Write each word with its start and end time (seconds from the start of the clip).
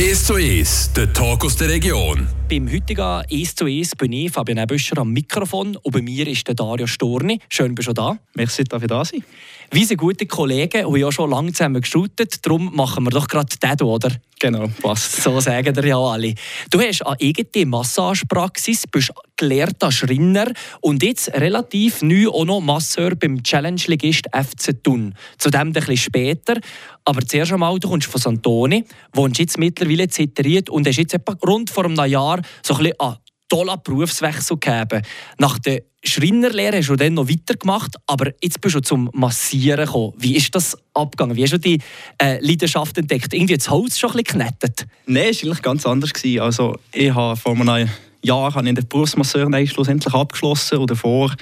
1 0.00 0.24
zu 0.24 0.36
1, 0.36 0.94
der 0.96 1.12
Talk 1.12 1.44
aus 1.44 1.56
der 1.56 1.68
Region. 1.68 2.39
Beim 2.50 2.68
heutigen 2.68 3.00
1 3.00 3.54
zu 3.54 3.66
1 3.66 3.94
bin 3.94 4.12
ich, 4.12 4.32
Fabian 4.32 4.58
Ebüscher, 4.58 4.98
am 4.98 5.12
Mikrofon 5.12 5.76
und 5.76 5.92
bei 5.92 6.02
mir 6.02 6.26
ist 6.26 6.48
der 6.48 6.56
Dario 6.56 6.88
Storni. 6.88 7.38
Schön, 7.48 7.76
bist 7.76 7.86
du 7.86 7.92
da. 7.92 8.18
Merci, 8.34 8.64
dass 8.64 8.82
ich 8.82 8.88
da 8.88 9.04
sein. 9.04 9.22
Wir 9.70 9.86
sind 9.86 9.98
gute 9.98 10.26
Kollegen 10.26 10.84
und 10.84 11.00
haben 11.00 11.12
schon 11.12 11.30
lange 11.30 11.52
zusammen 11.52 11.80
geshootet, 11.80 12.44
darum 12.44 12.74
machen 12.74 13.04
wir 13.04 13.10
doch 13.10 13.28
gerade 13.28 13.56
den, 13.56 13.86
oder? 13.86 14.10
Genau, 14.40 14.68
passt. 14.82 15.22
So 15.22 15.38
sagen 15.38 15.74
dir 15.74 15.86
ja 15.86 15.98
alle. 15.98 16.34
Du 16.70 16.80
hast 16.80 17.06
eine 17.06 17.16
eigene 17.20 17.66
Massagepraxis, 17.66 18.86
bist 18.86 19.12
gelehrter 19.36 19.92
Schreiner 19.92 20.50
und 20.80 21.02
jetzt 21.02 21.28
relativ 21.34 22.00
neu 22.00 22.28
auch 22.30 22.46
noch 22.46 22.60
Masseur 22.60 23.14
beim 23.16 23.42
Challenge-Ligist 23.42 24.28
FC 24.32 24.82
Thun. 24.82 25.14
Zu 25.36 25.50
dem 25.50 25.60
ein 25.60 25.72
bisschen 25.72 25.98
später. 25.98 26.58
Aber 27.04 27.20
zuerst 27.20 27.52
einmal, 27.52 27.78
du 27.78 27.88
kommst 27.88 28.08
von 28.08 28.20
Santoni, 28.20 28.84
wohnst 29.12 29.40
jetzt 29.40 29.58
mittlerweile 29.58 30.08
ziteriert 30.08 30.70
und 30.70 30.86
hast 30.86 30.96
jetzt 30.96 31.14
etwa 31.14 31.36
rund 31.46 31.68
vor 31.68 31.84
einem 31.84 32.02
Jahr 32.06 32.39
so 32.62 32.74
ein 32.74 32.84
bisschen 32.84 33.00
einen 33.00 33.16
tollen 33.48 33.78
Berufswechsel 33.82 34.58
gegeben. 34.58 35.02
Nach 35.38 35.58
der 35.58 35.82
Schreinerlehre 36.02 36.78
hast 36.78 36.88
du 36.88 36.96
dann 36.96 37.14
noch 37.14 37.28
weitergemacht, 37.28 37.96
aber 38.06 38.32
jetzt 38.42 38.60
bist 38.60 38.74
du 38.74 38.80
zum 38.80 39.10
Massieren 39.12 39.84
gekommen. 39.84 40.14
Wie 40.16 40.34
ist 40.34 40.54
das 40.54 40.76
abgegangen? 40.94 41.36
Wie 41.36 41.42
hast 41.42 41.52
du 41.52 41.58
die 41.58 41.78
äh, 42.18 42.38
Leidenschaft 42.40 42.96
entdeckt? 42.96 43.34
Irgendwie 43.34 43.56
das 43.56 43.68
Holz 43.68 43.98
schon 43.98 44.10
ein 44.10 44.22
bisschen 44.22 44.38
geknettet? 44.38 44.86
Nein, 45.06 45.26
es 45.30 45.42
war 45.42 45.50
eigentlich 45.50 45.62
ganz 45.62 45.84
anders. 45.84 46.12
Also, 46.40 46.76
ich 46.92 47.14
habe 47.14 47.36
vor 47.36 47.54
einem 47.54 47.88
Jahr 48.22 48.54
habe 48.54 48.68
ich 48.68 48.74
den 48.74 48.88
Berufsmasseur 48.88 49.48
schlussendlich 49.66 50.14
abgeschlossen 50.14 50.78
und 50.78 50.90
davor 50.90 51.34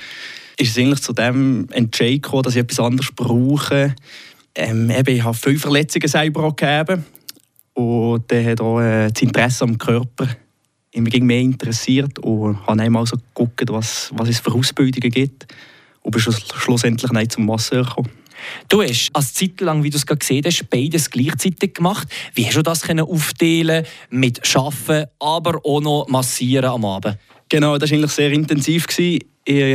ist 0.57 0.71
es 0.71 0.79
eigentlich 0.79 1.03
zu 1.03 1.13
dem 1.13 1.69
Entscheid 1.71 2.23
gekommen, 2.23 2.43
dass 2.43 2.57
ich 2.57 2.63
etwas 2.63 2.81
anderes 2.81 3.11
brauche. 3.15 3.95
Ähm, 4.57 4.91
eben, 4.91 5.17
ich 5.17 5.23
habe 5.23 5.37
viele 5.37 5.59
Verletzungen 5.59 6.09
selber 6.09 6.53
gegeben 6.53 7.05
und 7.75 8.25
dann 8.27 8.45
hat 8.45 8.61
auch 8.61 8.81
äh, 8.81 9.09
das 9.09 9.23
Interesse 9.23 9.65
am 9.65 9.79
Körper 9.79 10.29
mich 11.03 11.21
mehr 11.21 11.41
interessiert 11.41 12.19
und 12.19 12.65
habe 12.67 12.83
einmal 12.83 13.07
so 13.07 13.17
geguckt, 13.17 13.65
was, 13.69 14.11
was 14.15 14.29
es 14.29 14.41
für 14.41 14.53
Ausbildungen 14.53 15.11
gibt 15.11 15.47
und 16.03 16.11
bin 16.11 16.21
schlussendlich 16.21 17.13
nicht 17.13 17.33
zum 17.33 17.47
Masseur 17.47 17.85
gekommen. 17.85 18.11
Du 18.69 18.83
hast 18.83 19.11
als 19.13 19.35
Zeit 19.35 19.61
lang, 19.61 19.83
wie 19.83 19.91
du 19.91 19.97
es 19.97 20.07
gerade 20.07 20.19
gesehen 20.19 20.45
hast, 20.45 20.71
beides 20.71 21.11
gleichzeitig 21.11 21.75
gemacht. 21.75 22.09
Wie 22.35 22.47
hast 22.47 22.57
du 22.57 22.63
das 22.63 22.83
können 22.83 23.05
aufteilen 23.05 23.85
mit 24.11 24.41
Arbeiten, 24.57 25.11
aber 25.19 25.61
auch 25.65 25.81
noch 25.81 26.07
Massieren 26.09 26.71
am 26.71 26.85
Abend? 26.85 27.19
Genau, 27.49 27.79
das 27.79 27.91
war 27.91 27.97
eigentlich 27.97 28.13
sehr 28.13 28.31
intensiv. 28.31 28.87
Ich 28.97 29.25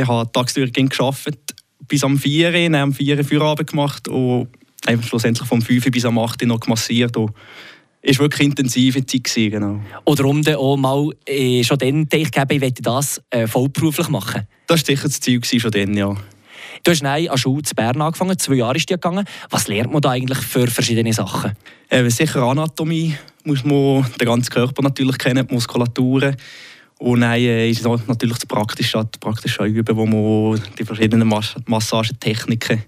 habe 0.06 0.32
tagsüber 0.32 0.66
gearbeitet, 0.70 1.54
bis 1.86 2.04
am 2.04 2.16
4 2.18 2.70
Uhr, 2.70 2.78
am 2.78 2.92
4 2.94 3.18
Uhr 3.18 3.24
Feierabend 3.24 3.70
gemacht 3.70 4.08
und 4.08 4.48
schlussendlich 5.02 5.46
vom 5.46 5.60
5 5.60 5.84
Uhr 5.84 5.92
bis 5.92 6.04
am 6.04 6.18
8 6.18 6.42
Uhr 6.42 6.48
noch 6.48 6.66
massiert. 6.66 7.16
Und 7.16 7.32
war 8.04 8.24
wirklich 8.24 8.48
intensive 8.48 9.04
Zeit. 9.06 9.24
Gewesen, 9.24 9.50
genau. 9.50 9.80
Oder 10.04 10.24
um 10.26 10.42
dann 10.42 10.56
auch 10.56 10.76
mal 10.76 11.10
äh, 11.26 11.62
schon 11.64 11.78
dann 11.78 12.08
gedacht, 12.08 12.52
ich 12.52 12.60
möchte 12.60 12.82
das 12.82 13.22
äh, 13.30 13.46
vollberuflich 13.46 14.08
machen? 14.08 14.46
Das 14.66 14.80
war 14.80 14.86
sicher 14.86 15.08
das 15.08 15.20
Ziel 15.20 15.40
gewesen, 15.40 15.60
schon 15.60 15.70
dann, 15.70 15.94
ja. 15.94 16.14
Du 16.82 16.90
hast 16.90 17.02
an 17.02 17.22
der 17.22 17.38
Schule 17.38 17.62
zu 17.62 17.74
Bern 17.74 18.00
angefangen, 18.02 18.38
zwei 18.38 18.56
Jahre 18.56 18.76
ist 18.76 18.90
die 18.90 18.94
gegangen. 18.94 19.24
Was 19.48 19.68
lernt 19.68 19.92
man 19.92 20.02
da 20.02 20.10
eigentlich 20.10 20.38
für 20.38 20.66
verschiedene 20.66 21.12
Sachen? 21.12 21.52
Äh, 21.88 22.10
sicher 22.10 22.42
Anatomie 22.42 23.14
muss 23.44 23.64
man 23.64 24.04
den 24.20 24.26
ganzen 24.26 24.50
Körper 24.50 24.82
natürlich 24.82 25.16
kennen, 25.16 25.46
die 25.46 25.54
Muskulatur. 25.54 26.34
Und 26.98 27.20
dann 27.20 27.32
äh, 27.34 27.70
ist 27.70 27.86
es 27.86 28.06
natürlich 28.06 28.36
das 28.36 28.46
Praktische, 28.46 28.98
das 28.98 29.18
praktische 29.18 29.64
Üben, 29.64 29.96
wo 29.96 30.04
man 30.04 30.60
die 30.78 30.84
verschiedenen 30.84 31.28
Mass 31.28 31.54
Massagetechniken 31.66 32.82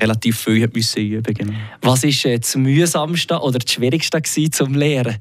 relativ 0.00 0.38
viel 0.38 0.68
müssen 0.72 1.02
üben 1.02 1.34
genau. 1.34 1.52
Was 1.82 2.02
war 2.02 2.30
äh, 2.30 2.38
das 2.38 2.56
mühsamste 2.56 3.38
oder 3.38 3.58
das 3.58 3.72
schwierigste 3.72 4.22
zum 4.50 4.74
Lernen? 4.74 5.16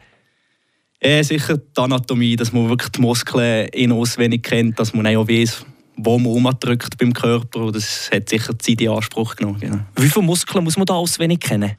Äh, 0.99 1.23
sicher 1.23 1.57
die 1.57 1.81
Anatomie, 1.81 2.35
dass 2.35 2.51
man 2.51 2.69
wirklich 2.69 2.89
die 2.89 3.01
Muskeln 3.01 3.67
in 3.69 3.91
auswendig 3.91 4.43
kennt, 4.43 4.79
dass 4.79 4.93
man 4.93 5.05
auch 5.07 5.27
weiß, 5.27 5.63
wo 5.95 6.17
man 6.17 6.31
umdrückt 6.31 6.97
beim 6.97 7.13
Körper. 7.13 7.71
Das 7.71 8.09
hat 8.11 8.29
sicher 8.29 8.57
Zeit 8.57 8.81
in 8.81 8.89
Anspruch 8.89 9.35
genommen. 9.35 9.59
Genau. 9.59 9.79
Wie 9.95 10.09
viele 10.09 10.25
Muskeln 10.25 10.63
muss 10.63 10.77
man 10.77 10.85
da 10.85 10.95
auswendig 10.95 11.41
kennen? 11.41 11.73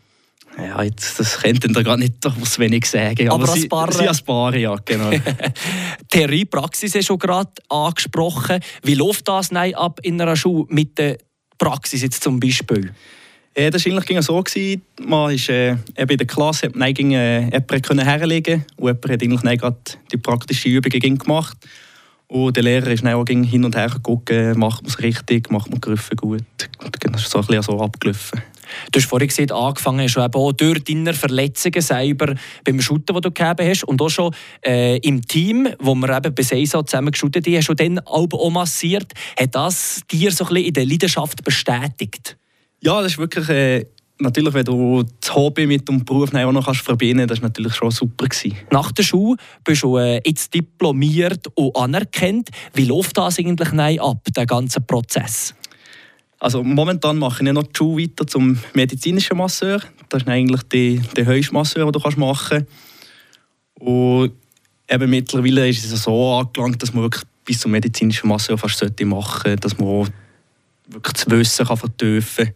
Ja, 0.57 0.83
jetzt, 0.83 1.21
das 1.21 1.39
könnte 1.39 1.69
ihr 1.69 1.85
gar 1.85 1.97
nicht 1.97 2.15
auswendig 2.27 2.87
sagen. 2.87 3.29
Aber, 3.29 3.45
aber 3.45 3.53
als 3.53 3.69
Paar... 3.69 3.93
Sie 3.93 4.09
als 4.09 4.23
Paar, 4.23 4.57
ja, 4.57 4.75
genau. 4.85 5.11
Theorie, 6.11 6.45
Praxis 6.45 6.95
ist 6.97 7.07
schon 7.07 7.19
gerade 7.19 7.51
angesprochen. 7.69 8.61
Wie 8.83 8.95
läuft 8.95 9.29
das 9.29 9.53
ab 9.53 10.01
in 10.03 10.21
einer 10.21 10.35
Schule 10.35 10.67
mit 10.69 10.99
der 10.99 11.19
Praxis 11.59 12.03
jetzt 12.03 12.23
zum 12.23 12.39
Beispiel? 12.41 12.93
Ja, 13.57 13.71
das 13.71 13.85
war 13.87 13.93
eigentlich 13.93 14.25
so. 14.25 14.43
Man 15.03 15.35
ist, 15.35 15.49
äh, 15.49 15.71
in 15.97 16.07
der 16.07 16.27
Klasse 16.27 16.67
hat 16.67 16.77
man 16.77 16.95
äh, 16.95 17.51
herlegen 18.05 18.65
und 18.77 18.87
jemand 18.87 19.11
hat 19.11 19.23
eigentlich 19.23 19.99
die 20.13 20.17
praktische 20.17 20.69
Übung 20.69 21.19
gemacht. 21.19 21.57
Und 22.29 22.57
der 22.57 22.63
Lehrer 22.63 22.89
ist 22.89 23.03
dann 23.03 23.15
auch 23.15 23.25
hin 23.27 23.65
und 23.65 23.75
her 23.75 23.89
geguckt, 23.89 24.31
macht 24.55 24.83
man 24.83 24.91
es 24.91 24.99
richtig, 25.01 25.51
macht 25.51 25.71
man 25.71 25.81
die 25.81 25.89
Griffe 25.89 26.15
gut. 26.15 26.45
Das 27.01 27.23
ist 27.23 27.31
so 27.31 27.39
ein 27.39 27.47
bisschen 27.47 27.63
so 27.63 27.81
abgelaufen. 27.81 28.43
Du 28.93 28.99
hast 28.99 29.09
vorhin 29.09 29.29
gesagt, 29.29 29.53
angefangen 29.53 30.09
eben 30.09 30.35
auch 30.35 30.53
durch 30.53 30.85
deine 30.85 31.15
Verletzungen 31.15 31.81
selber 31.81 32.35
beim 32.65 32.81
Shooten, 32.81 33.15
das 33.15 33.23
du 33.23 33.31
gegeben 33.31 33.69
hast 33.69 33.85
und 33.85 34.01
auch 34.01 34.09
schon 34.09 34.35
äh, 34.65 34.99
im 34.99 35.23
Team, 35.23 35.69
wo 35.79 35.95
wir 35.95 36.17
eben 36.17 36.35
bei 36.35 36.43
Seisa 36.43 36.85
zusammen 36.85 37.13
geshootet 37.13 37.47
haben, 37.47 37.57
hast 37.57 37.69
du 37.69 37.75
dann 37.75 37.99
auch 38.01 38.51
massiert. 38.51 39.13
Hat 39.39 39.55
das 39.55 40.03
dir 40.11 40.31
so 40.31 40.45
ein 40.45 40.49
bisschen 40.49 40.67
in 40.67 40.75
der 40.75 40.87
Leidenschaft 40.87 41.45
bestätigt? 41.45 42.37
Ja, 42.81 43.03
das 43.03 43.13
ist 43.13 43.19
wirklich... 43.19 43.49
Äh 43.49 43.87
natürlich, 44.21 44.55
wenn 44.55 44.65
du 44.65 45.05
das 45.21 45.35
Hobby 45.35 45.67
mit 45.67 45.89
dem 45.89 46.05
Beruf 46.05 46.35
auch 46.35 46.53
noch 46.53 46.65
kannst 46.65 46.81
verbinden 46.81 47.27
kannst, 47.27 47.31
das 47.31 47.43
war 47.43 47.49
natürlich 47.49 47.75
schon 47.75 47.91
super. 47.91 48.27
Gewesen. 48.27 48.57
Nach 48.71 48.93
der 48.93 49.03
Schule 49.03 49.37
bist 49.65 49.83
du 49.83 49.97
äh, 49.97 50.21
jetzt 50.25 50.53
diplomiert 50.53 51.47
und 51.55 51.77
anerkannt. 51.77 52.51
Wie 52.75 52.85
läuft 52.85 53.17
das 53.17 53.39
eigentlich 53.39 54.01
ab, 54.01 54.27
der 54.35 54.47
ganze 54.47 54.81
Prozess? 54.81 55.55
Also 56.41 56.63
momentan 56.63 57.19
mache 57.19 57.45
ich 57.45 57.53
noch 57.53 57.65
die 57.65 57.77
Schule 57.77 58.05
weiter 58.05 58.27
zum 58.27 58.59
medizinischen 58.75 59.37
Masseur. 59.37 59.81
Das 60.09 60.23
ist 60.23 60.29
eigentlich 60.29 60.63
der, 60.65 61.01
der 61.17 61.27
höchste 61.27 61.53
Masseur, 61.53 61.85
den 61.85 61.93
du 61.93 62.01
kannst 62.01 62.19
machen 62.19 62.67
kannst. 62.67 62.71
Und 63.81 64.33
eben 64.89 65.11
mittlerweile 65.11 65.69
ist 65.69 65.85
es 65.85 66.03
so 66.03 66.35
angelangt, 66.35 66.83
dass 66.83 66.95
man 66.95 67.05
wirklich 67.05 67.25
bis 67.45 67.61
zum 67.61 67.73
medizinischen 67.73 68.29
Masseur 68.29 68.57
fast 68.57 68.83
machen 68.83 69.43
sollte, 69.43 69.57
dass 69.57 69.79
man 69.79 70.09
wirklich 70.87 71.15
das 71.15 71.31
Wissen 71.31 71.67
kann 71.67 71.77
vertiefen 71.77 72.45
kann 72.47 72.55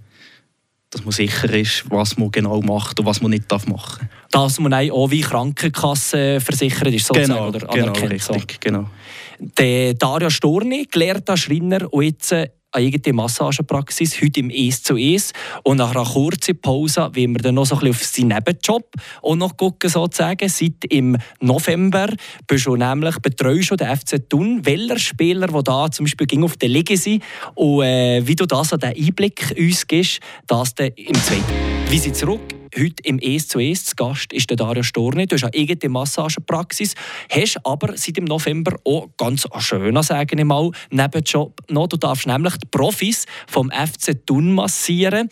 dass 0.93 1.05
man 1.05 1.13
sicher 1.13 1.51
ist, 1.55 1.85
was 1.89 2.19
man 2.19 2.31
genau 2.31 2.61
macht 2.61 3.01
und 3.01 3.07
was 3.07 3.23
man 3.23 3.31
nicht 3.31 3.51
machen 3.51 3.67
darf. 3.67 4.09
Dass 4.31 4.61
man 4.61 4.75
auch 4.75 5.11
wie 5.11 5.23
Krankenkasse 5.23 6.39
versichert 6.39 6.89
ist, 6.89 7.07
sozusagen, 7.07 7.33
genau, 7.33 7.49
oder 7.49 7.61
genau, 7.67 7.93
richtig, 7.93 8.23
so. 8.23 8.37
genau. 8.61 8.91
Der 9.39 9.95
Dario 9.95 10.29
Storni, 10.29 10.87
gelehrter 10.91 11.39
Schreiner 11.39 11.91
und 11.93 12.05
jetzt 12.05 12.33
äh, 12.33 12.51
eine 12.73 12.87
eigene 12.87 13.13
Massagepraxis, 13.15 14.21
heute 14.21 14.41
im 14.41 14.51
«Es 14.51 14.83
zu 14.83 14.97
Es». 14.97 15.33
Und 15.63 15.79
nach 15.79 15.95
einer 15.95 16.05
kurzen 16.05 16.61
Pause 16.61 17.11
wollen 17.15 17.35
wir 17.35 17.43
dann 17.43 17.55
noch 17.55 17.67
so 17.67 17.77
ein 17.77 17.81
bisschen 17.81 17.93
auf 17.93 18.03
seinen 18.03 18.29
Nebenjob 18.29 18.89
auch 19.23 19.37
noch 19.37 19.57
gucken, 19.57 19.91
sozusagen. 19.91 20.49
Seit 20.49 20.85
im 20.89 21.17
November 21.41 22.09
bist 22.47 22.67
du 22.67 22.77
nämlich 22.77 23.19
betreust 23.19 23.71
du 23.71 23.77
den 23.77 23.97
FC 23.97 24.29
Thun. 24.29 24.61
Welcher 24.65 24.99
Spieler, 24.99 25.47
der 25.47 25.63
da 25.63 25.91
zum 25.91 26.05
Beispiel 26.05 26.27
ging 26.27 26.45
auf 26.45 26.57
der 26.57 26.71
sind 26.97 27.23
und 27.55 27.83
äh, 27.85 28.27
wie 28.27 28.37
du 28.37 28.47
das 28.47 28.73
an 28.73 28.81
den 28.81 28.97
Einblick 28.97 29.55
uns 29.57 29.87
gibst, 29.87 30.21
das 30.47 30.75
dann 30.75 30.89
im 30.97 31.15
zweiten. 31.15 31.43
Wir 31.89 32.01
sind 32.01 32.17
zurück 32.17 32.62
Heute 32.75 33.03
im 33.03 33.19
«Es 33.19 33.49
zu 33.49 33.59
Es» 33.59 33.85
zu 33.85 33.97
Gast 33.97 34.33
ist 34.33 34.49
der 34.49 34.57
Dario 34.57 34.83
Storni. 34.83 35.27
Du 35.27 35.35
hast 35.35 35.45
eine 35.45 35.53
eigene 35.53 35.91
Massagepraxis, 35.91 36.95
hast 37.31 37.59
aber 37.65 37.99
seit 37.99 38.17
dem 38.17 38.25
November 38.25 38.79
auch 38.85 39.11
ganz 39.19 39.47
schöner, 39.59 40.03
sage 40.03 40.39
ich 40.39 40.45
mal, 40.45 40.71
Nebenjob 40.91 41.61
noch. 41.69 41.89
Du 41.89 41.99
darfst 41.99 42.27
nämlich 42.27 42.57
die 42.57 42.69
Profis 42.71 43.27
vom 43.47 43.71
FC 43.71 44.27
Thun 44.27 44.53
massieren. 44.53 45.29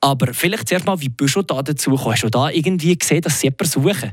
Aber 0.00 0.32
vielleicht 0.32 0.68
zuerst 0.68 0.86
mal, 0.86 0.98
wie 0.98 1.10
bist 1.10 1.36
du 1.36 1.42
da 1.42 1.62
dazu 1.62 1.90
gekommen? 1.90 2.12
Hast 2.12 2.24
du 2.24 2.30
da 2.30 2.48
irgendwie 2.48 2.96
gesehen, 2.96 3.20
dass 3.20 3.38
sie 3.38 3.48
jemanden 3.48 3.66
suchen? 3.66 4.12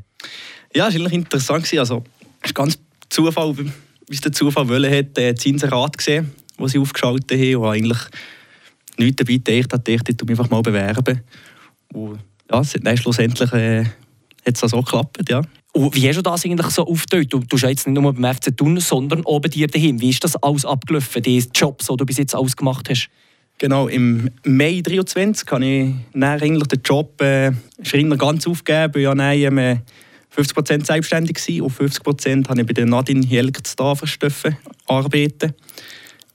Ja, 0.74 0.90
es 0.90 1.00
war 1.00 1.12
interessant. 1.14 1.74
Also, 1.78 2.04
es 2.42 2.50
ist 2.50 2.56
ganz 2.56 2.78
Zufall, 3.10 3.56
wie 3.58 3.72
es 4.10 4.20
der 4.20 4.34
Zufall 4.34 4.68
wollen 4.68 4.92
hat, 4.92 5.18
äh, 5.18 5.34
das 5.34 5.92
gesehen, 5.94 6.32
das 6.58 6.72
sie 6.74 6.80
aufgeschaltet 6.80 7.40
haben 7.40 7.56
und 7.56 7.70
eigentlich 7.70 8.00
nichts 8.98 9.24
dabei 9.24 9.38
gedacht, 9.38 10.10
ich 10.10 10.22
mich 10.22 10.30
einfach 10.32 10.50
mal 10.50 10.62
bewerben. 10.62 11.22
Und 11.94 12.20
ja, 12.52 12.62
nein, 12.82 12.98
schlussendlich 12.98 13.52
äh, 13.54 13.86
hat 14.46 14.54
es 14.54 14.60
so 14.60 14.82
geklappt, 14.82 15.30
ja. 15.30 15.42
Und 15.74 15.94
wie 15.94 16.08
hast 16.08 16.16
du 16.16 16.22
das 16.22 16.46
eigentlich 16.46 16.68
so 16.68 16.88
aufgeteilt? 16.88 17.34
Du 17.34 17.40
tust 17.40 17.64
ja 17.64 17.70
jetzt 17.70 17.86
nicht 17.86 18.00
nur 18.00 18.14
beim 18.14 18.34
FC 18.34 18.56
Thun, 18.56 18.80
sondern 18.80 19.26
auch 19.26 19.42
bei 19.42 19.50
dir 19.50 19.68
daheim. 19.68 20.00
Wie 20.00 20.10
ist 20.10 20.24
das 20.24 20.36
alles 20.38 20.64
abgelaufen, 20.64 21.22
die 21.22 21.44
Jobs, 21.54 21.88
die 21.88 21.98
du 21.98 22.06
bis 22.06 22.18
jetzt 22.18 22.34
alles 22.34 22.56
gemacht 22.56 22.90
hast? 22.90 23.10
Genau, 23.58 23.88
im 23.88 24.30
Mai 24.46 24.82
2023 24.86 25.50
habe 25.52 25.66
ich 25.66 26.44
eigentlich 26.44 26.68
den 26.68 26.82
Job 26.84 27.22
äh, 27.22 27.52
Schreiner 27.84 28.16
ganz 28.18 28.48
aufgegeben. 28.48 29.02
Ich 29.02 29.06
war 29.06 29.34
ja 29.34 29.50
nein, 29.50 29.82
50% 30.36 30.86
selbstständig 30.86 31.62
und 31.62 31.72
50% 31.72 32.48
habe 32.48 32.62
ich 32.62 32.68
bei 32.68 32.74
der 32.74 32.86
Nadine 32.86 33.26
Jelgert-Staferstöffen 33.26 34.58
arbeiten. 34.88 35.54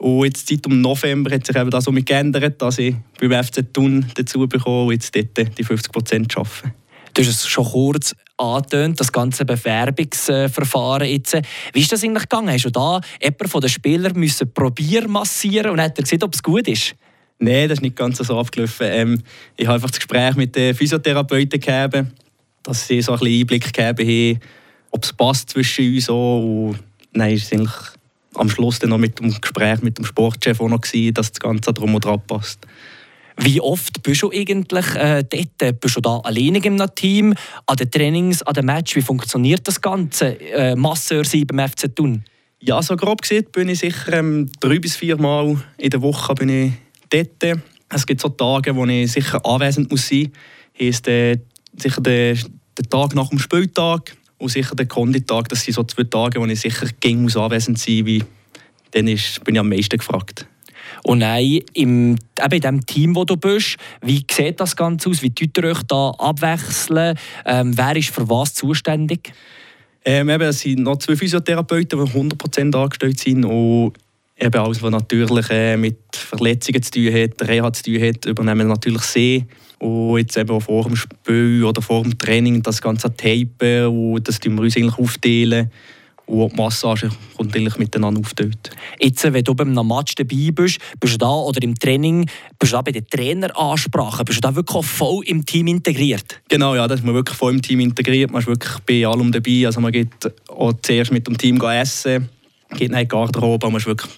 Und 0.01 0.25
jetzt 0.25 0.49
seit 0.49 0.65
dem 0.65 0.81
November 0.81 1.31
hat 1.31 1.47
sich 1.47 1.55
eben 1.55 1.69
das 1.69 1.85
somit 1.85 2.07
geändert, 2.07 2.61
dass 2.63 2.79
ich 2.79 2.95
beim 3.21 3.45
FC 3.45 3.63
Thun 3.71 4.07
dazu 4.15 4.49
bekomme 4.49 4.85
und 4.85 4.93
jetzt 4.93 5.15
dort 5.15 5.59
die 5.59 5.63
50 5.63 5.93
Prozent 5.93 6.37
arbeite. 6.39 6.73
Du 7.13 7.21
hast 7.21 7.29
es 7.29 7.47
schon 7.47 7.67
kurz 7.67 8.15
angetönt, 8.39 8.99
das 8.99 9.13
ganze 9.13 9.45
Bewerbungsverfahren 9.45 11.07
jetzt. 11.07 11.37
Wie 11.75 11.81
ist 11.81 11.93
das 11.93 12.03
eigentlich 12.03 12.23
gegangen? 12.23 12.49
Hast 12.49 12.65
du 12.65 12.71
da 12.71 13.03
jemanden 13.21 13.49
von 13.49 13.61
den 13.61 13.69
Spielern 13.69 14.19
müssen 14.19 14.51
probieren 14.55 15.11
massieren 15.11 15.73
und 15.73 15.83
hat 15.83 15.99
er 15.99 16.05
gesehen, 16.05 16.23
ob 16.23 16.33
es 16.33 16.43
gut 16.43 16.67
ist? 16.67 16.95
Nein, 17.39 17.69
das 17.69 17.77
ist 17.77 17.83
nicht 17.83 17.97
ganz 17.97 18.17
so 18.17 18.39
abgelaufen. 18.39 18.87
Ähm, 18.89 19.23
ich 19.55 19.67
habe 19.67 19.75
einfach 19.75 19.91
das 19.91 19.99
Gespräch 19.99 20.35
mit 20.35 20.57
den 20.57 20.75
Physiotherapeuten 20.75 21.61
gegeben, 21.61 22.13
dass 22.63 22.87
sie 22.87 23.03
so 23.03 23.13
ein 23.13 23.19
bisschen 23.19 23.41
Einblick 23.41 23.71
gegeben 23.71 24.09
haben, 24.09 24.41
ob 24.93 25.05
es 25.05 25.13
passt 25.13 25.51
zwischen 25.51 25.95
uns 25.95 26.09
auch. 26.09 26.41
Und 26.41 26.79
nein, 27.13 27.35
ist 27.35 27.53
eigentlich 27.53 28.00
am 28.35 28.49
Schluss 28.49 28.79
dann 28.79 28.91
noch 28.91 28.99
mit 28.99 29.19
dem 29.19 29.31
Gespräch 29.41 29.83
mit 29.83 29.99
dem 29.99 30.05
Sportchef 30.05 30.61
auch 30.61 30.69
noch 30.69 30.81
gewesen, 30.81 31.15
dass 31.15 31.33
das 31.33 31.41
Ganze 31.41 31.73
drum 31.73 31.95
und 31.95 32.05
dran 32.05 32.23
passt. 32.27 32.67
Wie 33.37 33.61
oft 33.61 34.03
bist 34.03 34.23
du 34.23 34.31
eigentlich 34.31 34.95
äh, 34.97 35.25
dort? 35.25 35.81
Bist 35.81 35.97
du 35.97 36.01
da 36.01 36.19
alleine 36.19 36.59
im 36.59 36.79
Team, 36.95 37.35
an 37.67 37.77
den 37.77 37.91
Trainings, 37.91 38.43
an 38.43 38.55
den 38.55 38.67
Match? 38.67 38.95
Wie 38.97 39.03
funktioniert 39.03 39.67
das 39.67 39.81
Ganze? 39.81 40.39
Äh, 40.41 40.77
Masseur 40.77 41.25
sein 41.25 41.47
beim 41.47 41.67
FC 41.69 41.95
Thun? 41.95 42.25
Ja, 42.61 42.83
so 42.83 42.97
grob 42.97 43.23
gesehen 43.23 43.47
bin 43.53 43.71
ich 43.71 43.79
sicher 43.79 44.13
ähm, 44.13 44.51
drei 44.61 44.79
bis 44.79 44.97
vier 44.97 45.17
Mal 45.17 45.57
in 45.79 45.91
der 45.91 46.03
Woche 46.03 46.35
bin 46.35 46.49
ich 46.51 46.73
dort. 47.09 47.61
Es 47.89 48.07
gibt 48.07 48.21
so 48.21 48.29
Tage, 48.29 48.77
wo 48.77 48.85
ich 48.85 49.11
sicher 49.11 49.45
anwesend 49.45 49.91
muss 49.91 50.09
sein 50.09 50.31
muss. 50.79 50.89
Heißt, 50.89 51.09
äh, 51.09 51.39
sicher 51.79 52.03
der, 52.03 52.35
der 52.35 52.91
Tag 52.91 53.15
nach 53.15 53.31
dem 53.31 53.39
Spieltag 53.39 54.15
und 54.41 54.49
sicher 54.49 54.75
der 54.75 54.87
Konditag. 54.87 55.49
Das 55.49 55.63
sind 55.63 55.75
so 55.75 55.85
zwei 55.85 56.05
Tage, 56.05 56.41
wo 56.41 56.47
ich 56.47 56.61
sicher 56.61 56.87
gegen 56.99 57.23
muss 57.23 57.37
anwesend 57.37 57.79
sein 57.79 58.05
muss. 58.05 58.25
Dann 58.91 59.07
ist, 59.07 59.45
bin 59.45 59.55
ich 59.55 59.61
am 59.61 59.69
meisten 59.69 59.99
gefragt. 59.99 60.47
Und 61.05 61.19
nein, 61.19 61.61
im, 61.75 62.17
eben 62.43 62.55
in 62.55 62.61
dem 62.61 62.87
Team, 62.87 63.15
wo 63.15 63.25
du 63.25 63.37
bist, 63.37 63.77
wie 64.03 64.25
sieht 64.31 64.59
das 64.59 64.75
Ganze 64.75 65.11
aus? 65.11 65.23
Wie 65.23 65.31
tut 65.31 65.57
ihr 65.59 65.65
euch 65.65 65.83
da 65.85 66.11
abwechseln? 66.19 67.17
Ähm, 67.45 67.77
wer 67.77 67.95
ist 67.97 68.11
für 68.11 68.29
was 68.29 68.55
zuständig? 68.55 69.33
Ähm, 70.05 70.31
eben, 70.31 70.43
es 70.43 70.61
sind 70.61 70.81
noch 70.81 70.97
zwei 70.97 71.15
Physiotherapeuten, 71.15 72.05
die 72.05 72.11
100% 72.11 72.77
angestellt 72.77 73.21
sind. 73.21 73.45
Und 73.45 73.93
eben 74.41 74.61
alles, 74.61 74.83
was 74.83 74.91
natürlich 74.91 75.51
äh, 75.51 75.77
mit 75.77 75.99
Verletzungen 76.15 76.83
zu 76.83 76.91
tun 76.93 77.13
hat, 77.13 77.49
Reha 77.49 77.73
zu 77.73 77.85
tun 77.85 78.03
hat, 78.03 78.25
übernehmen 78.27 78.69
natürlich 78.69 79.03
sie. 79.03 79.47
Und 79.79 80.19
jetzt 80.19 80.37
eben 80.37 80.51
auch 80.51 80.61
vor 80.61 80.85
dem 80.85 80.97
Spiel 80.97 81.65
oder 81.65 81.81
vor 81.81 82.03
dem 82.03 82.19
Training 82.19 82.63
das 82.63 82.83
ganze 82.83 83.15
Tapen 83.15 83.87
und 83.87 84.27
das 84.27 84.39
tun 84.39 84.55
wir 84.57 84.63
uns 84.63 84.77
eigentlich 84.77 84.99
aufteilen. 84.99 85.71
Und 86.27 86.53
die 86.53 86.57
Massage 86.57 87.11
kommt 87.37 87.57
eigentlich 87.57 87.77
miteinander 87.77 88.21
auf 88.21 88.35
dort. 88.35 88.71
Jetzt, 89.01 89.25
wenn 89.33 89.43
du 89.43 89.53
beim 89.53 89.75
Match 89.75 90.15
dabei 90.15 90.51
bist, 90.53 90.79
bist 91.01 91.15
du 91.15 91.19
da 91.19 91.29
oder 91.29 91.61
im 91.63 91.75
Training, 91.75 92.29
bist 92.57 92.73
du 92.73 92.77
da 92.77 92.83
bei 92.83 92.93
den 92.93 93.07
Traineransprachen, 93.09 94.25
bist 94.27 94.37
du 94.37 94.41
da 94.43 94.55
wirklich 94.55 94.87
voll 94.87 95.25
im 95.27 95.45
Team 95.45 95.67
integriert? 95.67 96.41
Genau, 96.49 96.77
ja, 96.77 96.87
da 96.87 96.95
ist 96.95 97.05
man 97.05 97.15
wirklich 97.15 97.37
voll 97.37 97.55
im 97.55 97.63
Team 97.63 97.81
integriert. 97.81 98.31
Man 98.31 98.43
ist 98.43 98.47
wirklich 98.47 98.79
bei 98.87 99.05
allem 99.05 99.33
dabei. 99.33 99.67
Also 99.67 99.81
man 99.81 99.91
geht 99.91 100.13
auch 100.49 100.73
zuerst 100.83 101.11
mit 101.11 101.27
dem 101.27 101.37
Team 101.37 101.61
essen, 101.63 102.29
geht 102.77 102.93
in 102.93 102.97
die 102.97 103.09
Garderobe, 103.09 103.67
man 103.67 103.79
ist 103.79 103.87
wirklich 103.87 104.11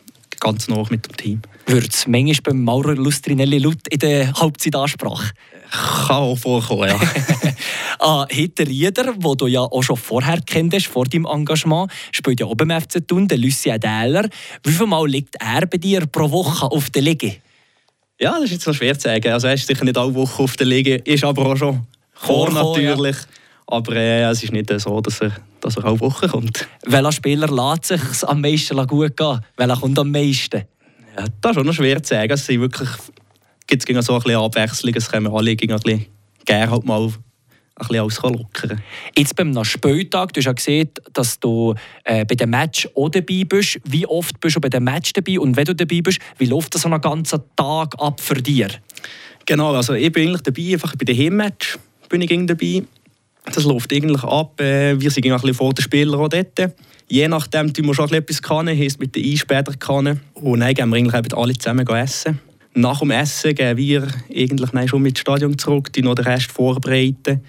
ganz 0.42 0.68
nah 0.68 0.84
mit 0.90 1.06
dem 1.06 1.16
Team. 1.16 1.42
Wird 1.66 1.94
es 1.94 2.06
manchmal 2.06 2.52
beim 2.52 2.64
Maurer 2.64 2.96
Lustrinelli 2.96 3.58
laut 3.58 3.86
in 3.88 3.98
der 4.00 4.32
Hauptzeitansprache? 4.32 5.32
Kann 5.70 6.16
auch 6.16 6.36
vorkommen, 6.36 6.88
ja. 6.88 7.00
ah, 8.00 8.26
Hitter 8.28 8.66
Rieder, 8.66 9.14
den 9.14 9.36
du 9.36 9.46
ja 9.46 9.60
auch 9.60 9.82
schon 9.82 9.96
vorher 9.96 10.40
kennst, 10.44 10.86
vor 10.86 11.04
deinem 11.06 11.26
Engagement, 11.26 11.90
spielt 12.10 12.40
ja 12.40 12.46
oben 12.46 12.70
im 12.70 12.80
FC 12.80 13.06
Thun, 13.06 13.28
der 13.28 13.38
Lucien 13.38 13.80
Dähler. 13.80 14.28
Wie 14.64 14.72
viel 14.72 14.86
Mal 14.86 15.08
liegt 15.08 15.36
er 15.36 15.66
bei 15.66 15.78
dir 15.78 16.04
pro 16.06 16.30
Woche 16.30 16.70
auf 16.70 16.90
der 16.90 17.02
Liege? 17.02 17.36
Ja, 18.20 18.32
das 18.32 18.44
ist 18.44 18.50
jetzt 18.52 18.66
noch 18.66 18.74
schwer 18.74 18.98
zu 18.98 19.08
sagen. 19.08 19.32
Also 19.32 19.46
er 19.46 19.54
ist 19.54 19.66
sicher 19.66 19.84
nicht 19.84 19.96
alle 19.96 20.14
Wochen 20.14 20.42
auf 20.42 20.56
der 20.56 20.66
Liege, 20.66 20.96
ist 20.96 21.24
aber 21.24 21.46
auch 21.46 21.56
schon 21.56 21.86
vor 22.12 22.50
natürlich. 22.50 23.16
Ja. 23.16 23.22
Aber 23.68 23.96
äh, 23.96 24.22
es 24.24 24.42
ist 24.42 24.52
nicht 24.52 24.70
so, 24.78 25.00
dass 25.00 25.20
er, 25.22 25.32
dass 25.62 25.76
er 25.76 25.84
alle 25.84 26.00
Wochen 26.00 26.28
kommt. 26.28 26.68
Welcher 26.84 27.12
Spieler 27.12 27.48
lässt 27.48 27.86
sich 27.86 28.28
am 28.28 28.40
meisten 28.42 28.86
gut 28.86 29.16
gehen? 29.16 29.40
Welcher 29.56 29.76
kommt 29.76 29.98
am 29.98 30.10
meisten? 30.10 30.64
Ja, 31.16 31.24
das 31.40 31.50
ist 31.50 31.54
schon 31.54 31.66
noch 31.66 31.72
schwer 31.72 32.02
zu 32.02 32.14
sagen. 32.14 32.32
Es 32.32 32.44
sind 32.44 32.60
wirklich, 32.60 32.88
gibt 33.66 33.88
es 33.88 34.06
so 34.06 34.14
ein 34.14 34.22
bisschen 34.22 34.40
Abwechslung. 34.40 34.94
Es 34.94 35.10
können 35.10 35.28
alle 35.28 35.52
ein 35.52 35.56
bisschen 35.56 36.06
gerne 36.44 36.70
halt 36.70 36.84
mal 36.84 37.02
ein 37.04 37.14
bisschen 37.78 38.00
alles 38.00 38.22
lockern 38.22 38.82
Jetzt 39.16 39.36
beim 39.36 39.64
Spieltag, 39.64 40.32
du 40.32 40.38
hast 40.38 40.46
ja 40.46 40.52
gesehen, 40.52 40.90
dass 41.12 41.38
du 41.40 41.74
äh, 42.04 42.24
bei 42.24 42.34
dem 42.34 42.50
Match 42.50 42.88
auch 42.94 43.08
dabei 43.08 43.44
bist. 43.44 43.80
Wie 43.84 44.06
oft 44.06 44.40
bist 44.40 44.56
du 44.56 44.60
bei 44.60 44.68
dem 44.68 44.84
Match 44.84 45.12
dabei? 45.12 45.38
Und 45.38 45.56
wenn 45.56 45.64
du 45.64 45.74
dabei 45.74 46.00
bist, 46.00 46.18
wie 46.38 46.46
läuft 46.46 46.74
das 46.74 46.82
so 46.82 46.88
einen 46.88 47.00
ganzen 47.00 47.40
Tag 47.56 47.94
ab 47.98 48.20
für 48.20 48.34
dich? 48.34 48.66
Genau, 49.46 49.74
also 49.74 49.94
ich 49.94 50.12
bin 50.12 50.28
eigentlich 50.28 50.42
dabei, 50.42 50.72
einfach 50.72 50.94
bei 50.96 51.04
dem 51.04 51.16
Heimmatch 51.16 51.78
bin 52.08 52.20
ich 52.20 52.46
dabei. 52.46 52.82
Das 53.44 53.64
läuft 53.64 53.92
eigentlich 53.92 54.22
ab. 54.22 54.60
Äh, 54.60 55.00
wir 55.00 55.10
sind 55.10 55.26
ein 55.26 55.32
bisschen 55.32 55.54
vor 55.54 55.74
den 55.74 55.82
Spielern 55.82 56.28
dort. 56.30 56.72
Je 57.08 57.28
nachdem 57.28 57.72
tun 57.74 57.86
wir 57.86 57.94
schon 57.94 58.12
etwas 58.12 58.40
können, 58.40 58.78
heisst 58.78 59.00
mit 59.00 59.14
den 59.14 59.24
Einspäter 59.24 59.72
können. 59.74 60.20
Und 60.34 60.60
dann 60.60 60.72
gehen 60.74 60.88
wir 60.88 60.96
eigentlich 60.96 61.36
alle 61.36 61.58
zusammen 61.58 61.86
essen. 61.86 62.38
Nach 62.74 63.00
dem 63.00 63.10
Essen 63.10 63.54
gehen 63.54 63.76
wir 63.76 64.08
eigentlich 64.34 64.88
schon 64.88 65.02
mit 65.02 65.12
ins 65.12 65.20
Stadion 65.20 65.58
zurück, 65.58 65.92
die 65.92 66.02
noch 66.02 66.14
den 66.14 66.24
Rest 66.24 66.50
vorbereiten. 66.50 67.42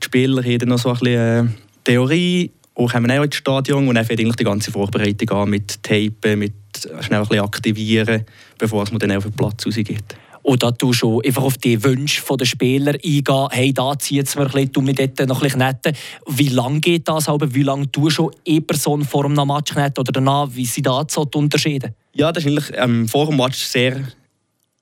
Die 0.00 0.04
Spieler 0.04 0.42
haben 0.42 0.68
noch 0.68 0.78
so 0.78 0.90
ein 0.90 0.98
bisschen 0.98 1.46
äh, 1.46 1.50
Theorie 1.82 2.50
und 2.74 2.92
kommen 2.92 3.08
dann 3.08 3.18
auch 3.18 3.24
ins 3.24 3.36
Stadion 3.36 3.88
und 3.88 3.94
dann 3.94 4.04
fängt 4.04 4.20
eigentlich 4.20 4.36
die 4.36 4.44
ganze 4.44 4.70
Vorbereitung 4.70 5.30
an 5.30 5.50
mit 5.50 5.82
Tapen, 5.82 6.38
mit 6.38 6.52
schnell 7.00 7.20
ein 7.20 7.26
bisschen 7.26 7.44
aktivieren, 7.44 8.24
bevor 8.58 8.84
man 8.90 8.98
dann 8.98 9.12
auf 9.12 9.24
den 9.24 9.32
Platz 9.32 9.66
rausgeht. 9.66 10.16
Und 10.44 10.62
da 10.62 10.70
du 10.70 11.22
einfach 11.24 11.42
auf 11.42 11.56
die 11.56 11.82
Wünsche 11.82 12.22
der 12.36 12.44
Spieler 12.44 12.92
eingehen. 12.92 13.48
Hey, 13.50 13.72
da 13.72 13.98
zieht 13.98 14.26
es 14.26 14.36
mir 14.36 14.42
ein 14.42 14.50
bisschen, 14.50 14.72
tu 14.74 14.82
mich 14.82 14.96
dort 14.96 15.26
noch 15.26 15.42
ein 15.42 15.48
bisschen. 15.48 15.96
Wie 16.28 16.48
lange 16.48 16.80
geht 16.80 17.08
das? 17.08 17.30
Aber 17.30 17.54
wie 17.54 17.62
lange 17.62 17.86
du 17.86 18.10
eine 18.46 18.60
Person 18.60 19.04
vor 19.04 19.24
einem 19.24 19.48
Match 19.48 19.72
kneten 19.72 20.00
oder 20.00 20.12
danach? 20.12 20.48
Wie 20.52 20.66
sind 20.66 20.86
da 20.86 21.02
so 21.08 21.24
die 21.24 21.38
Unterschiede? 21.38 21.94
Ja, 22.14 22.30
das 22.30 22.44
ist 22.44 22.50
eigentlich 22.50 22.70
ähm, 22.76 23.08
vor 23.08 23.26
dem 23.26 23.38
Match 23.38 23.58
sehr 23.58 24.02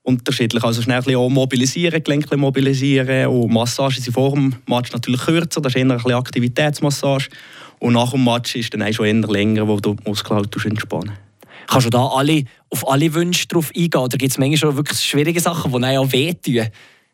unterschiedlich. 0.01 0.61
Also 0.65 0.81
schnell 0.81 0.97
ein 0.97 1.03
bisschen 1.05 1.31
mobilisieren, 1.31 2.03
Gelenke 2.03 2.35
mobilisieren. 2.35 3.27
Und 3.27 3.53
Massagen 3.53 4.01
sind 4.01 4.11
vor 4.11 4.33
dem 4.33 4.55
Match 4.67 4.91
natürlich 4.91 5.21
kürzer. 5.21 5.61
Das 5.61 5.71
ist 5.71 5.77
eher 5.77 5.89
ein 5.89 5.95
bisschen 5.95 6.11
Aktivitätsmassage. 6.11 7.29
Und 7.79 7.93
nach 7.93 8.11
dem 8.11 8.25
Match 8.25 8.53
ist 8.55 8.73
dann 8.73 8.91
schon 8.91 9.05
eher 9.05 9.27
länger, 9.29 9.65
wo 9.65 9.79
du 9.79 9.95
Muskeln 10.05 10.39
halt 10.39 10.65
entspannen 10.65 11.22
Kannst 11.67 11.85
du 11.85 11.89
da 11.89 12.05
alle, 12.07 12.43
auf 12.69 12.87
alle 12.87 13.13
Wünsche 13.13 13.47
drauf 13.47 13.71
eingehen? 13.75 14.01
Oder 14.01 14.17
gibt 14.17 14.31
es 14.31 14.37
manchmal 14.37 14.57
schon 14.57 14.77
wirklich 14.77 14.99
schwierige 14.99 15.39
Sachen, 15.39 15.71
die 15.71 15.83
einem 15.83 16.01
auch 16.01 16.11
wehtun? 16.11 16.67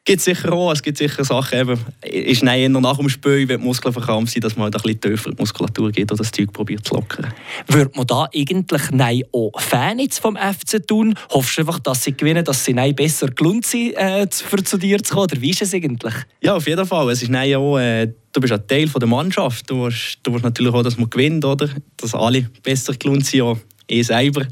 gibt 0.09 0.21
sicher 0.21 0.51
auch. 0.51 0.71
Es 0.71 0.81
gibt 0.81 0.97
sicher 0.97 1.23
Sachen, 1.23 1.59
eben, 1.59 1.79
ist 2.01 2.41
eher 2.41 2.69
nach 2.69 2.97
dem 2.97 3.09
Spiel, 3.09 3.47
wenn 3.47 3.59
die 3.59 3.65
Muskeln 3.65 3.93
verkrampft 3.93 4.33
sind, 4.33 4.43
dass 4.43 4.55
man 4.55 4.65
halt 4.65 4.75
ein 4.75 4.81
bisschen 4.81 5.01
tiefer 5.01 5.31
die 5.31 5.37
Muskulatur 5.37 5.91
geht 5.91 6.11
oder 6.11 6.17
das 6.17 6.31
Zeug 6.31 6.51
probiert 6.51 6.83
zu 6.83 6.95
lockern. 6.95 7.31
Würde 7.67 7.91
man 7.95 8.07
da 8.07 8.27
eigentlich 8.33 8.81
nein, 8.91 9.21
auch 9.31 9.51
Fan 9.59 9.99
jetzt 9.99 10.17
vom 10.19 10.35
FC 10.35 10.85
tun? 10.87 11.13
Hoffst 11.29 11.57
du 11.57 11.61
einfach, 11.61 11.77
dass 11.79 12.03
sie 12.03 12.17
gewinnen, 12.17 12.43
dass 12.43 12.65
sie 12.65 12.73
nein, 12.73 12.95
besser 12.95 13.27
gelohnt 13.27 13.67
sind, 13.67 13.93
äh, 13.97 14.25
für 14.31 14.63
zu 14.63 14.77
dir 14.77 15.03
zu 15.03 15.13
kommen? 15.13 15.25
Oder 15.25 15.41
wie 15.41 15.51
ist 15.51 15.61
es 15.61 15.75
eigentlich? 15.75 16.15
Ja, 16.41 16.55
auf 16.55 16.67
jeden 16.67 16.87
Fall. 16.87 17.11
Es 17.11 17.21
ist 17.21 17.29
nein, 17.29 17.53
auch, 17.55 17.77
äh, 17.77 18.07
du 18.31 18.41
bist 18.41 18.53
ein 18.53 18.67
Teil 18.67 18.87
von 18.87 18.99
der 18.99 19.09
Mannschaft. 19.09 19.69
Du 19.69 19.83
willst, 19.83 20.19
du 20.23 20.31
willst 20.31 20.43
natürlich 20.43 20.73
auch, 20.73 20.81
dass 20.81 20.97
man 20.97 21.09
gewinnt, 21.11 21.45
oder? 21.45 21.69
Dass 21.97 22.15
alle 22.15 22.49
besser 22.63 22.93
gelohnt 22.93 23.27
sind, 23.27 23.41
auch 23.41 23.57
eh 23.89 24.01
selber. 24.01 24.45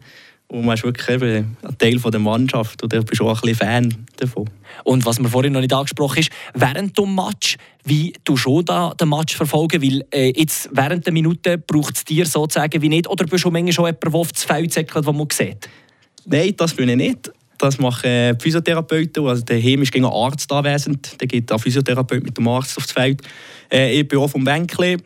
Und 0.50 0.66
man 0.66 0.76
ist 0.76 0.84
wirklich 0.84 1.10
eben 1.10 1.58
ein 1.62 1.78
Teil 1.78 1.98
der 2.00 2.20
Mannschaft 2.22 2.82
und 2.82 2.94
du 2.94 3.04
bist 3.04 3.22
auch 3.22 3.28
ein 3.28 3.42
bisschen 3.42 3.56
Fan 3.56 4.06
davon. 4.16 4.50
Und 4.86 5.06
was 5.06 5.20
mir 5.20 5.28
vorhin 5.28 5.52
noch 5.52 5.60
nicht 5.60 5.74
angesprochen 5.74 6.20
ist, 6.20 6.32
während 6.54 6.98
dem 6.98 7.14
Match, 7.16 7.58
wie 7.84 8.14
du 8.24 8.38
schon 8.38 8.64
da 8.64 8.94
den 8.94 9.10
Match 9.10 9.36
verfolgen? 9.36 9.82
Weil 9.82 10.06
äh, 10.12 10.32
jetzt 10.34 10.70
während 10.72 11.06
der 11.06 11.12
Minute 11.12 11.58
braucht 11.58 11.98
es 11.98 12.06
dir 12.06 12.26
sozusagen 12.26 12.82
wie 12.82 12.88
nicht? 12.88 13.10
Oder 13.10 13.26
bist 13.26 13.44
du 13.44 13.52
manchmal 13.52 13.74
schon 13.74 13.86
jemand, 13.86 14.04
der 14.04 14.32
das 14.34 14.44
Feld 14.46 14.74
säckelt, 14.74 15.06
das 15.06 15.14
man 15.14 15.28
sieht? 15.34 15.70
Nein, 16.26 16.54
das 16.56 16.74
bin 16.74 16.90
ich 16.90 16.96
nicht. 16.96 17.32
Das 17.58 17.78
machen 17.80 18.10
äh, 18.10 18.40
Physiotherapeuten. 18.40 19.28
Also 19.28 19.44
der 19.44 19.62
Heim 19.62 19.82
ist 19.82 19.92
gegen 19.92 20.06
einen 20.06 20.14
Arzt 20.14 20.50
anwesend. 20.52 21.20
Der 21.20 21.28
geht 21.28 21.50
der 21.50 21.60
Physiotherapeut 21.60 22.24
mit 22.24 22.38
dem 22.38 22.48
Arzt 22.48 22.78
aufs 22.78 22.94
Feld. 22.94 23.22
Äh, 23.70 24.00
ich 24.00 24.08
bin 24.08 24.20
auch 24.20 24.30
vom 24.30 24.46
Bänkchen 24.46 25.02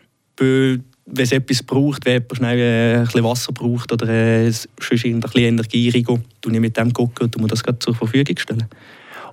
wenn 1.13 1.23
es 1.23 1.31
etwas 1.31 1.63
braucht, 1.63 2.05
wenn 2.05 2.13
jemand 2.13 2.37
schnell 2.37 2.59
äh, 2.59 2.95
ein 2.97 3.03
bisschen 3.05 3.23
Wasser 3.23 3.51
braucht 3.51 3.91
oder 3.91 4.07
äh, 4.07 4.51
sonst 4.51 5.05
ein 5.05 5.19
bisschen 5.19 5.41
Energie 5.41 5.91
tue 6.03 6.53
ich 6.53 6.59
mit 6.59 6.77
dem 6.77 6.93
gucken 6.93 7.25
und 7.25 7.37
muss 7.39 7.49
das 7.49 7.63
zur 7.79 7.95
Verfügung 7.95 8.37
stellen. 8.37 8.67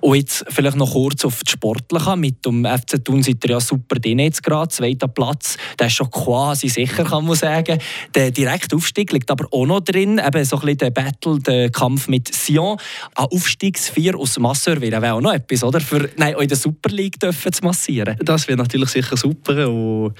Und 0.00 0.16
jetzt 0.16 0.44
vielleicht 0.48 0.76
noch 0.76 0.92
kurz 0.92 1.24
auf 1.24 1.40
die 1.42 1.50
Sportliche. 1.50 2.16
Mit 2.16 2.44
dem 2.46 2.64
FC 2.64 3.04
Thun 3.04 3.22
seid 3.22 3.44
ihr 3.44 3.50
ja 3.50 3.60
super 3.60 3.96
drin 3.96 4.20
jetzt 4.20 4.42
gerade, 4.42 4.68
zweiter 4.68 5.08
Platz. 5.08 5.56
Der 5.78 5.88
ist 5.88 5.94
schon 5.94 6.10
quasi 6.10 6.68
sicher, 6.68 7.04
kann 7.04 7.26
man 7.26 7.36
sagen. 7.36 7.78
Der 8.14 8.30
direkte 8.30 8.76
Aufstieg 8.76 9.12
liegt 9.12 9.30
aber 9.30 9.46
auch 9.50 9.66
noch 9.66 9.80
drin. 9.80 10.20
Eben 10.24 10.44
so 10.44 10.56
ein 10.56 10.60
bisschen 10.60 10.78
der 10.78 10.90
Battle, 10.90 11.38
der 11.40 11.70
Kampf 11.70 12.08
mit 12.08 12.32
Sion. 12.32 12.78
Ein 13.14 13.26
Aufstiegsvier 13.26 14.16
aus 14.16 14.38
Masseur 14.38 14.80
wäre 14.80 15.12
auch 15.12 15.20
noch 15.20 15.32
etwas, 15.32 15.64
oder? 15.64 15.80
Für 15.80 16.08
nein, 16.16 16.34
in 16.38 16.48
der 16.48 16.56
Super 16.56 16.90
League 16.90 17.18
dürfen 17.18 17.52
zu 17.52 17.64
massieren. 17.64 18.16
Das 18.22 18.46
wäre 18.46 18.58
natürlich 18.58 18.90
sicher 18.90 19.16
super. 19.16 19.68
Und 19.68 20.14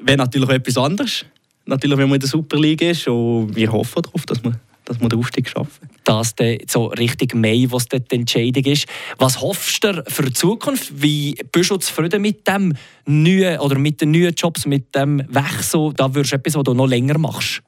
wäre 0.00 0.18
natürlich 0.18 0.48
auch 0.48 0.54
etwas 0.54 0.76
anderes. 0.76 1.24
Natürlich, 1.66 1.98
wenn 1.98 2.08
man 2.08 2.16
in 2.16 2.20
der 2.20 2.28
Super 2.28 2.58
League 2.58 2.82
ist. 2.82 3.06
Und 3.08 3.54
wir 3.54 3.70
hoffen 3.70 4.02
darauf, 4.02 4.26
dass 4.26 4.42
wir 4.42 4.52
dass 4.90 5.00
wir 5.00 5.08
den 5.08 5.20
Aufstieg 5.20 5.48
schaffen. 5.48 5.88
Das 6.02 6.34
dann 6.34 6.58
so 6.66 6.86
richtig 6.86 7.32
Mai, 7.32 7.66
was 7.68 7.86
dort 7.86 8.10
die 8.10 8.16
Entscheidung 8.16 8.64
ist. 8.64 8.88
Was 9.18 9.40
hoffst 9.40 9.84
du 9.84 10.02
für 10.08 10.24
die 10.24 10.32
Zukunft? 10.32 10.90
Wie 11.00 11.36
bist 11.52 11.70
du 11.70 11.76
zufrieden 11.76 12.22
mit 12.22 12.46
dem 12.48 12.74
neuen 13.06 13.60
oder 13.60 13.78
mit 13.78 14.00
den 14.00 14.10
neuen 14.10 14.34
Jobs, 14.34 14.66
mit 14.66 14.92
dem 14.96 15.22
Wechsel? 15.28 15.92
Da 15.94 16.12
würdest 16.12 16.32
du 16.32 16.36
etwas, 16.36 16.56
was 16.56 16.64
du 16.64 16.74
noch 16.74 16.88
länger 16.88 17.18
machst. 17.18 17.62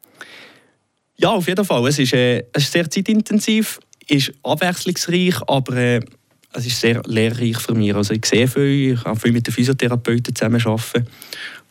Ja, 1.17 1.31
auf 1.31 1.47
jeden 1.47 1.65
Fall. 1.65 1.87
Es 1.87 2.01
ist, 2.01 2.13
äh, 2.13 2.41
es 2.53 2.65
ist 2.65 2.73
sehr 2.73 2.91
zeitintensiv, 2.91 3.79
ist 4.09 4.33
abwechslungsreich, 4.43 5.41
aber 5.47 5.77
äh, 5.77 6.01
es 6.55 6.67
ist 6.67 6.81
sehr 6.81 7.03
lehrreich 7.07 7.59
für 7.59 7.75
mich. 7.75 7.95
Also 7.95 8.15
ich 8.15 8.27
sehe 8.27 8.49
viel, 8.49 8.95
ich 8.95 9.05
kann 9.05 9.17
viel 9.17 9.31
mit 9.31 9.47
den 9.47 9.55
Physiotherapeuten 9.55 10.35
zusammenarbeiten. 10.35 11.07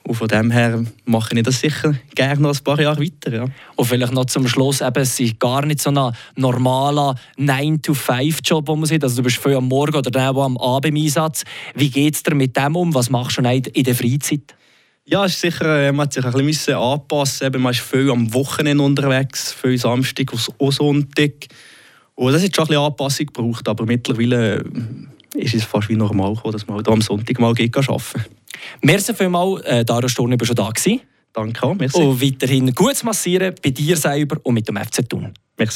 Und 0.03 0.15
von 0.15 0.27
dem 0.27 0.49
her 0.49 0.83
mache 1.05 1.35
ich 1.37 1.43
das 1.43 1.59
sicher 1.59 1.93
gerne 2.15 2.41
noch 2.41 2.55
ein 2.55 2.63
paar 2.63 2.79
Jahre 2.79 2.99
weiter. 2.99 3.33
Ja. 3.33 3.45
Und 3.75 3.85
vielleicht 3.85 4.13
noch 4.13 4.25
zum 4.25 4.47
Schluss, 4.47 4.81
eben, 4.81 5.01
es 5.01 5.19
ist 5.19 5.39
gar 5.39 5.65
nicht 5.65 5.81
so 5.81 5.91
ein 5.91 6.15
normaler 6.35 7.15
9-to-5-Job, 7.37 8.67
wo 8.67 8.75
man 8.75 8.85
sieht. 8.85 9.03
Also 9.03 9.17
du 9.17 9.23
bist 9.23 9.37
viel 9.37 9.55
am 9.55 9.67
Morgen 9.67 9.95
oder 9.95 10.09
der, 10.09 10.33
der 10.33 10.43
am 10.43 10.57
Abend 10.57 10.97
im 10.97 11.03
Einsatz. 11.03 11.43
Wie 11.75 11.89
geht 11.89 12.15
es 12.15 12.23
dir 12.23 12.33
mit 12.33 12.57
dem 12.57 12.75
um? 12.75 12.93
Was 12.95 13.09
machst 13.09 13.37
du 13.37 13.41
in 13.41 13.83
der 13.83 13.95
Freizeit? 13.95 14.55
Ja, 15.05 15.25
ist 15.25 15.39
sicher, 15.39 15.87
äh, 15.87 15.91
man 15.91 16.05
hat 16.05 16.13
sich 16.13 16.23
ein 16.23 16.31
bisschen 16.31 16.75
anpassen 16.75 17.47
müssen. 17.47 17.61
Man 17.61 17.73
ist 17.73 17.81
viel 17.81 18.09
am 18.11 18.33
Wochenende 18.33 18.83
unterwegs, 18.83 19.53
viel 19.53 19.77
Samstag 19.77 20.31
und 20.57 20.71
Sonntag. 20.71 21.47
Und 22.15 22.33
das 22.33 22.43
hat 22.43 22.55
schon 22.55 22.65
ein 22.65 22.67
bisschen 22.67 22.83
Anpassung 22.83 23.25
gebraucht, 23.27 23.67
aber 23.67 23.85
mittlerweile 23.85 24.63
ist 25.33 25.55
es 25.55 25.63
fast 25.63 25.89
wie 25.89 25.95
normal 25.95 26.35
dass 26.51 26.67
man 26.67 26.77
halt 26.77 26.87
am 26.87 27.01
Sonntag 27.01 27.39
mal 27.39 27.49
arbeiten 27.49 27.71
kann. 27.71 28.01
Merci 28.81 29.13
vielmals, 29.13 29.61
äh, 29.63 29.85
Dario 29.85 30.07
Sturm, 30.07 30.31
war 30.31 30.45
schon 30.45 30.55
da 30.55 30.69
gewesen. 30.69 31.01
Danke 31.33 31.63
auch, 31.63 31.75
merci. 31.75 32.01
Und 32.01 32.21
weiterhin 32.21 32.73
gutes 32.73 33.03
Massieren 33.03 33.55
bei 33.63 33.69
dir 33.69 33.95
selber 33.95 34.37
und 34.43 34.53
mit 34.53 34.67
dem 34.67 34.77
FC 34.77 35.07
Thun. 35.07 35.33
Merci. 35.57 35.69